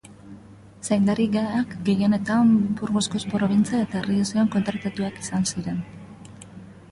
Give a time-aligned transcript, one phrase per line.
[0.93, 5.85] Zaindariak gehienetan Burgosko probintzian eta Errioxan kontratatuak izan ziren.